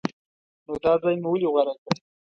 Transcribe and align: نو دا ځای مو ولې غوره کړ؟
نو 0.65 0.73
دا 0.83 0.93
ځای 1.01 1.15
مو 1.21 1.27
ولې 1.31 1.47
غوره 1.53 1.73
کړ؟ 1.81 1.93